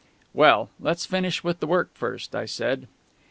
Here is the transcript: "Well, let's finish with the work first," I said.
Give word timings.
"Well, 0.33 0.71
let's 0.79 1.05
finish 1.05 1.43
with 1.43 1.59
the 1.59 1.67
work 1.67 1.91
first," 1.93 2.35
I 2.35 2.45
said. 2.47 2.87